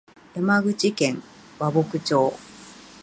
[0.33, 1.21] 山口県
[1.59, 2.33] 和木町